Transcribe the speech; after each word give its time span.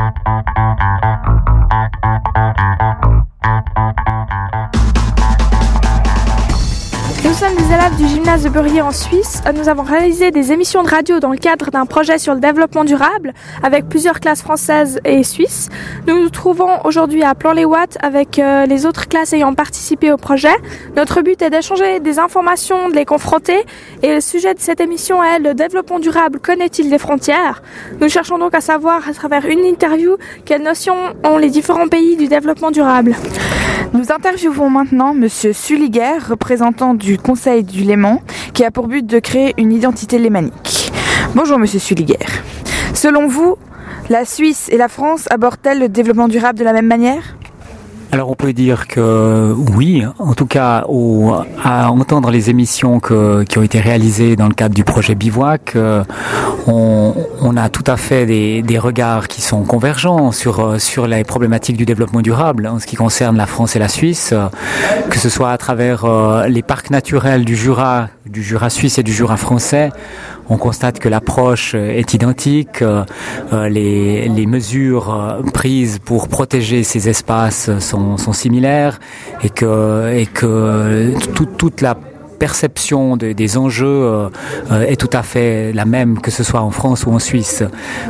Thank 0.00 0.46
you. 0.56 0.69
Nous 7.22 7.34
sommes 7.34 7.54
des 7.54 7.66
élèves 7.66 7.96
du 7.98 8.06
gymnase 8.06 8.44
de 8.44 8.48
Beurier 8.48 8.80
en 8.80 8.92
Suisse. 8.92 9.42
Nous 9.54 9.68
avons 9.68 9.82
réalisé 9.82 10.30
des 10.30 10.52
émissions 10.52 10.82
de 10.82 10.88
radio 10.88 11.20
dans 11.20 11.30
le 11.30 11.36
cadre 11.36 11.70
d'un 11.70 11.84
projet 11.84 12.18
sur 12.18 12.34
le 12.34 12.40
développement 12.40 12.82
durable 12.84 13.34
avec 13.62 13.88
plusieurs 13.88 14.20
classes 14.20 14.40
françaises 14.40 15.00
et 15.04 15.22
suisses. 15.22 15.68
Nous 16.06 16.18
nous 16.18 16.30
trouvons 16.30 16.80
aujourd'hui 16.84 17.22
à 17.22 17.34
Plan-les-Ouates 17.34 17.98
avec 18.00 18.38
euh, 18.38 18.64
les 18.64 18.86
autres 18.86 19.06
classes 19.06 19.34
ayant 19.34 19.54
participé 19.54 20.10
au 20.10 20.16
projet. 20.16 20.54
Notre 20.96 21.20
but 21.20 21.42
est 21.42 21.50
d'échanger 21.50 22.00
des 22.00 22.18
informations, 22.18 22.88
de 22.88 22.94
les 22.94 23.04
confronter 23.04 23.66
et 24.02 24.14
le 24.14 24.20
sujet 24.22 24.54
de 24.54 24.60
cette 24.60 24.80
émission 24.80 25.22
est 25.22 25.40
le 25.40 25.52
développement 25.52 25.98
durable 25.98 26.40
connaît-il 26.40 26.88
des 26.88 26.98
frontières? 26.98 27.62
Nous 28.00 28.08
cherchons 28.08 28.38
donc 28.38 28.54
à 28.54 28.62
savoir 28.62 29.06
à 29.08 29.12
travers 29.12 29.44
une 29.44 29.64
interview 29.64 30.16
quelles 30.46 30.62
notions 30.62 30.96
ont 31.22 31.36
les 31.36 31.50
différents 31.50 31.88
pays 31.88 32.16
du 32.16 32.28
développement 32.28 32.70
durable. 32.70 33.14
Nous 33.92 34.12
interviewons 34.12 34.70
maintenant 34.70 35.14
Monsieur 35.14 35.52
Sulliger, 35.52 36.18
représentant 36.18 36.94
du 36.94 37.18
Conseil 37.18 37.64
du 37.64 37.82
Léman, 37.82 38.22
qui 38.54 38.64
a 38.64 38.70
pour 38.70 38.86
but 38.86 39.04
de 39.04 39.18
créer 39.18 39.52
une 39.58 39.72
identité 39.72 40.16
lémanique. 40.18 40.92
Bonjour 41.34 41.58
Monsieur 41.58 41.80
Sulliger. 41.80 42.24
Selon 42.94 43.26
vous, 43.26 43.56
la 44.08 44.24
Suisse 44.24 44.68
et 44.68 44.76
la 44.76 44.86
France 44.86 45.26
abordent-elles 45.30 45.80
le 45.80 45.88
développement 45.88 46.28
durable 46.28 46.60
de 46.60 46.64
la 46.64 46.72
même 46.72 46.86
manière? 46.86 47.36
Alors 48.12 48.28
on 48.30 48.34
peut 48.34 48.52
dire 48.52 48.88
que 48.88 49.54
oui, 49.76 50.04
en 50.18 50.34
tout 50.34 50.46
cas 50.46 50.84
à 51.62 51.90
entendre 51.92 52.30
les 52.30 52.50
émissions 52.50 52.98
qui 53.00 53.58
ont 53.58 53.62
été 53.62 53.78
réalisées 53.78 54.34
dans 54.34 54.48
le 54.48 54.54
cadre 54.54 54.74
du 54.74 54.82
projet 54.82 55.14
Bivouac, 55.14 55.76
euh, 55.76 56.02
on, 56.66 57.56
a 57.56 57.68
tout 57.68 57.84
à 57.86 57.96
fait 57.96 58.26
des, 58.26 58.78
regards 58.78 59.28
qui 59.28 59.42
sont 59.42 59.62
convergents 59.62 60.32
sur, 60.32 60.60
euh, 60.60 60.78
sur 60.78 61.06
les 61.06 61.22
problématiques 61.24 61.76
du 61.76 61.84
développement 61.84 62.20
durable 62.20 62.66
en 62.66 62.78
ce 62.78 62.86
qui 62.86 62.96
concerne 62.96 63.36
la 63.36 63.46
France 63.46 63.76
et 63.76 63.78
la 63.78 63.88
Suisse, 63.88 64.30
euh, 64.32 64.46
que 65.08 65.18
ce 65.18 65.28
soit 65.28 65.50
à 65.50 65.58
travers 65.58 66.04
les 66.48 66.62
parcs 66.62 66.90
naturels 66.90 67.44
du 67.44 67.54
Jura, 67.54 68.08
du 68.26 68.42
Jura 68.42 68.70
suisse 68.70 68.98
et 68.98 69.02
du 69.02 69.12
Jura 69.12 69.36
français 69.36 69.90
on 70.50 70.58
constate 70.58 70.98
que 70.98 71.08
l'approche 71.08 71.74
est 71.74 72.12
identique, 72.12 72.84
les, 73.52 74.28
les, 74.28 74.46
mesures 74.46 75.40
prises 75.54 75.98
pour 76.04 76.28
protéger 76.28 76.82
ces 76.82 77.08
espaces 77.08 77.78
sont, 77.78 78.16
similaires 78.32 79.00
et 79.42 79.48
que, 79.48 81.14
toute 81.56 81.80
la 81.80 81.96
perception 82.40 83.16
de, 83.16 83.32
des 83.32 83.58
enjeux 83.58 83.86
euh, 83.86 84.28
euh, 84.72 84.82
est 84.82 84.96
tout 84.96 85.10
à 85.12 85.22
fait 85.22 85.72
la 85.72 85.84
même, 85.84 86.18
que 86.20 86.30
ce 86.30 86.42
soit 86.42 86.62
en 86.62 86.70
France 86.70 87.04
ou 87.06 87.12
en 87.12 87.20
Suisse. 87.20 87.62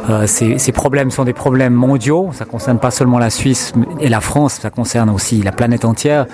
Euh, 0.09 0.27
ces, 0.27 0.73
problèmes 0.73 1.11
sont 1.11 1.25
des 1.25 1.33
problèmes 1.33 1.75
mondiaux, 1.75 2.31
ça 2.33 2.45
concerne 2.45 2.79
pas 2.79 2.93
seulement 2.93 3.19
la 3.19 3.29
Suisse 3.29 3.73
et 3.99 4.09
la 4.09 4.21
France, 4.21 4.61
ça 4.63 4.71
concerne 4.71 5.11
aussi 5.11 5.43
la 5.43 5.51
planète 5.51 5.85
entière. 5.85 6.27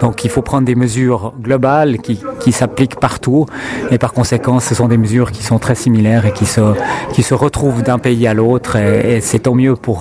Donc 0.00 0.24
il 0.24 0.30
faut 0.30 0.42
prendre 0.42 0.64
des 0.64 0.76
mesures 0.76 1.34
globales 1.42 1.98
qui, 1.98 2.52
s'appliquent 2.52 3.00
partout, 3.00 3.46
et 3.90 3.98
par 3.98 4.12
conséquent, 4.12 4.60
ce 4.60 4.74
sont 4.74 4.88
des 4.88 4.96
mesures 4.96 5.32
qui 5.32 5.42
sont 5.42 5.58
très 5.58 5.74
similaires 5.74 6.26
et 6.26 6.32
qui 6.32 6.46
se, 6.46 7.34
retrouvent 7.34 7.82
d'un 7.82 7.98
pays 7.98 8.26
à 8.28 8.34
l'autre, 8.34 8.76
et, 8.76 9.20
c'est 9.20 9.40
tant 9.40 9.54
mieux 9.54 9.74
pour, 9.74 9.98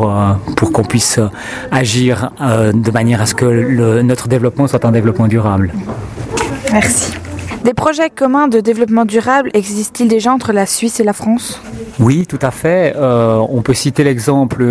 qu'on 0.73 0.83
puisse 0.83 1.19
agir 1.71 2.31
de 2.39 2.91
manière 2.91 3.21
à 3.21 3.25
ce 3.25 3.33
que 3.33 4.01
notre 4.01 4.27
développement 4.27 4.67
soit 4.67 4.85
un 4.85 4.91
développement 4.91 5.27
durable. 5.27 5.71
Merci. 6.71 7.18
Des 7.63 7.73
projets 7.73 8.09
communs 8.09 8.47
de 8.47 8.61
développement 8.61 9.05
durable 9.05 9.49
existent-ils 9.53 10.07
déjà 10.07 10.31
entre 10.31 10.53
la 10.53 10.65
Suisse 10.65 10.99
et 10.99 11.03
la 11.03 11.13
France? 11.13 11.61
Oui, 11.99 12.25
tout 12.25 12.39
à 12.41 12.51
fait. 12.51 12.93
Euh, 12.95 13.35
on 13.49 13.61
peut 13.61 13.73
citer 13.73 14.05
l'exemple 14.05 14.63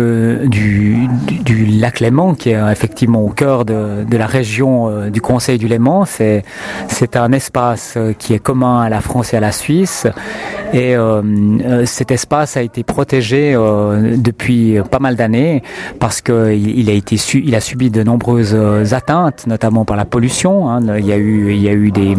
du, 0.45 1.07
du, 1.27 1.65
lac 1.65 1.99
Léman, 1.99 2.33
qui 2.33 2.49
est 2.49 2.71
effectivement 2.71 3.21
au 3.21 3.29
cœur 3.29 3.63
de, 3.65 4.05
la 4.09 4.25
région 4.25 4.89
euh, 4.89 5.09
du 5.09 5.21
Conseil 5.21 5.59
du 5.59 5.67
Léman. 5.67 6.05
C'est 6.05 7.15
un 7.15 7.31
espace 7.31 7.97
qui 8.17 8.33
est 8.33 8.39
commun 8.39 8.81
à 8.81 8.89
la 8.89 9.01
France 9.01 9.33
et 9.33 9.37
à 9.37 9.39
la 9.39 9.51
Suisse. 9.51 10.07
Et 10.73 10.95
euh, 10.95 11.85
cet 11.85 12.11
espace 12.11 12.57
a 12.57 12.61
été 12.61 12.83
protégé 12.83 13.53
euh, 13.55 14.15
depuis 14.17 14.77
pas 14.91 14.99
mal 14.99 15.15
d'années 15.15 15.63
parce 15.99 16.21
qu'il 16.21 16.79
il 16.79 16.89
a 16.89 16.93
été 16.93 17.17
su, 17.17 17.41
il 17.45 17.55
a 17.55 17.61
subi 17.61 17.89
de 17.89 18.03
nombreuses 18.03 18.55
atteintes, 18.93 19.47
notamment 19.47 19.85
par 19.85 19.97
la 19.97 20.05
pollution. 20.05 20.69
Hein. 20.69 20.81
Il 20.97 21.05
y 21.05 21.11
a 21.11 21.17
eu, 21.17 21.53
il 21.53 21.61
y 21.61 21.69
a 21.69 21.73
eu 21.73 21.91
des, 21.91 22.15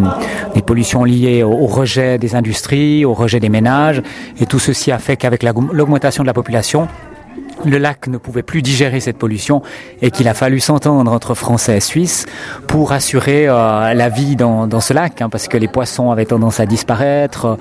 des 0.54 0.62
pollutions 0.62 1.04
liées 1.04 1.42
au, 1.42 1.52
au 1.52 1.66
rejet 1.66 2.18
des 2.18 2.34
industries, 2.34 3.04
au 3.04 3.14
rejet 3.14 3.40
des 3.40 3.48
ménages, 3.48 4.02
et 4.40 4.46
tout 4.46 4.58
ceci 4.58 4.90
a 4.92 4.98
fait 4.98 5.16
qu'avec 5.16 5.42
l'augmentation 5.42 6.22
de 6.22 6.26
la 6.26 6.34
population, 6.34 6.88
le 7.64 7.78
lac 7.78 8.06
ne 8.08 8.18
pouvait 8.18 8.42
plus 8.42 8.62
digérer 8.62 9.00
cette 9.00 9.18
pollution 9.18 9.62
et 10.02 10.10
qu'il 10.10 10.28
a 10.28 10.34
fallu 10.34 10.60
s'entendre 10.60 11.10
entre 11.12 11.34
Français 11.34 11.76
et 11.76 11.80
Suisses 11.80 12.26
pour 12.66 12.92
assurer 12.92 13.48
euh, 13.48 13.94
la 13.94 14.08
vie 14.08 14.36
dans, 14.36 14.66
dans 14.66 14.80
ce 14.80 14.92
lac, 14.92 15.20
hein, 15.22 15.28
parce 15.28 15.48
que 15.48 15.56
les 15.56 15.68
poissons 15.68 16.10
avaient 16.10 16.26
tendance 16.26 16.60
à 16.60 16.66
disparaître, 16.66 17.58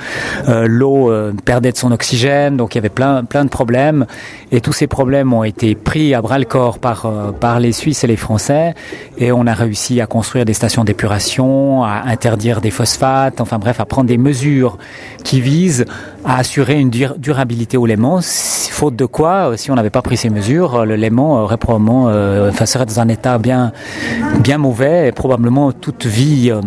euh, 0.48 0.68
l'eau 0.68 1.12
euh, 1.12 1.34
perdait 1.46 1.72
de 1.72 1.78
son 1.78 1.92
oxygène, 1.92 2.58
donc 2.58 2.76
il 2.76 2.78
y 2.78 2.80
avait 2.80 2.90
plein, 2.90 3.24
plein 3.24 3.46
de 3.46 3.50
problèmes. 3.50 4.06
Et 4.52 4.62
tous 4.62 4.74
ces 4.74 4.88
problèmes 4.88 5.34
ont 5.34 5.44
été 5.44 5.76
pris 5.76 6.14
à 6.14 6.22
bras 6.22 6.40
le 6.40 6.46
corps 6.46 6.80
par, 6.80 7.34
par 7.40 7.60
les 7.60 7.72
Suisses 7.72 8.04
et 8.04 8.08
les 8.08 8.16
Français, 8.16 8.74
et 9.18 9.32
on 9.32 9.46
a 9.48 9.54
réussi 9.54 10.02
à 10.02 10.06
construire 10.06 10.46
des 10.46 10.54
stations 10.54 10.84
d'épuration, 10.84 11.84
à 11.84 12.04
interdire 12.06 12.62
des 12.62 12.72
phosphates, 12.72 13.42
enfin 13.42 13.60
bref, 13.60 13.80
à 13.80 13.86
prendre 13.86 14.08
des 14.08 14.18
mesures 14.18 14.78
qui 15.24 15.42
visent 15.42 15.86
à 16.26 16.38
assurer 16.40 16.80
une 16.80 16.90
dur 16.90 17.16
durabilité 17.18 17.78
au 17.78 17.86
Léman, 17.86 18.22
faute 18.80 18.96
de 18.96 19.06
quoi, 19.06 19.58
si 19.58 19.72
on 19.72 19.78
avait 19.78 19.89
pas 19.90 20.02
pris 20.02 20.18
ces 20.18 20.30
mesures, 20.30 20.86
le 20.86 20.96
Léman 20.96 21.44
aurait 21.44 21.58
probablement, 21.58 22.10
euh, 22.10 22.50
enfin, 22.50 22.66
serait 22.66 22.86
dans 22.86 23.00
un 23.00 23.08
état 23.08 23.38
bien, 23.38 23.72
bien 24.40 24.58
mauvais 24.58 25.08
et 25.08 25.12
probablement 25.12 25.72
toute 25.72 26.06
vie 26.06 26.52
euh, 26.52 26.62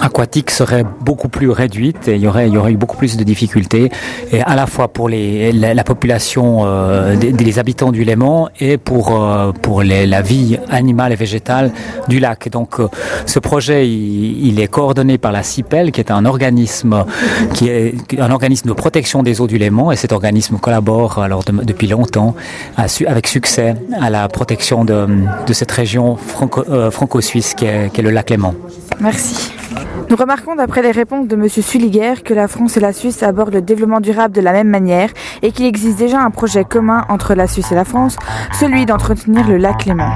aquatique 0.00 0.50
serait 0.50 0.84
beaucoup 1.00 1.28
plus 1.28 1.50
réduite 1.50 2.08
et 2.08 2.14
il 2.16 2.22
y 2.22 2.26
aurait, 2.26 2.48
il 2.48 2.54
y 2.54 2.56
aurait 2.56 2.72
eu 2.72 2.76
beaucoup 2.76 2.96
plus 2.96 3.16
de 3.16 3.24
difficultés 3.24 3.90
et 4.32 4.40
à 4.42 4.54
la 4.54 4.66
fois 4.66 4.88
pour 4.88 5.08
les, 5.08 5.52
la, 5.52 5.74
la 5.74 5.84
population 5.84 6.60
euh, 6.64 7.16
des, 7.16 7.32
des, 7.32 7.58
habitants 7.58 7.92
du 7.92 8.04
Léman 8.04 8.48
et 8.60 8.78
pour, 8.78 9.20
euh, 9.20 9.52
pour 9.52 9.82
les, 9.82 10.06
la 10.06 10.22
vie 10.22 10.58
animale 10.70 11.12
et 11.12 11.16
végétale 11.16 11.72
du 12.08 12.20
lac. 12.20 12.48
Donc 12.48 12.80
euh, 12.80 12.88
ce 13.26 13.38
projet 13.38 13.88
il, 13.88 14.46
il 14.48 14.60
est 14.60 14.68
coordonné 14.68 15.18
par 15.18 15.32
la 15.32 15.42
CIPEL 15.42 15.92
qui 15.92 16.00
est 16.00 16.10
un 16.10 16.24
organisme 16.24 17.04
qui 17.54 17.68
est 17.68 17.94
un 18.18 18.30
organisme 18.30 18.68
de 18.68 18.74
protection 18.74 19.22
des 19.22 19.40
eaux 19.40 19.46
du 19.46 19.58
Léman 19.58 19.92
et 19.92 19.96
cet 19.96 20.12
organisme 20.12 20.58
collabore 20.58 21.18
alors 21.18 21.44
de, 21.44 21.52
depuis 21.64 21.86
longtemps 21.86 22.34
avec 22.76 23.26
succès 23.26 23.74
à 24.00 24.10
la 24.10 24.28
protection 24.28 24.84
de, 24.84 25.06
de 25.46 25.52
cette 25.52 25.70
région 25.70 26.16
franco-suisse 26.16 26.90
franco 26.90 27.18
qui, 27.20 27.90
qui 27.92 28.00
est 28.00 28.02
le 28.02 28.10
lac 28.10 28.30
Léman. 28.30 28.54
Merci. 29.00 29.59
Nous 30.10 30.16
remarquons 30.16 30.56
d'après 30.56 30.82
les 30.82 30.90
réponses 30.90 31.28
de 31.28 31.36
M. 31.36 31.48
Sulliger 31.48 32.14
que 32.24 32.34
la 32.34 32.48
France 32.48 32.76
et 32.76 32.80
la 32.80 32.92
Suisse 32.92 33.22
abordent 33.22 33.54
le 33.54 33.62
développement 33.62 34.00
durable 34.00 34.34
de 34.34 34.40
la 34.40 34.52
même 34.52 34.66
manière 34.66 35.10
et 35.40 35.52
qu'il 35.52 35.66
existe 35.66 35.98
déjà 35.98 36.20
un 36.20 36.32
projet 36.32 36.64
commun 36.64 37.04
entre 37.08 37.34
la 37.34 37.46
Suisse 37.46 37.70
et 37.70 37.76
la 37.76 37.84
France, 37.84 38.16
celui 38.58 38.86
d'entretenir 38.86 39.46
le 39.46 39.56
lac 39.56 39.84
Léman. 39.84 40.10